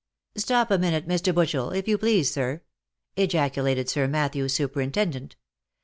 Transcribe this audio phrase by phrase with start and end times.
[0.35, 1.31] "Stop a minute, Mr.
[1.31, 2.63] Butchel, if you please sir,"
[3.17, 5.35] ejaculated Sir Matthew's superintendent.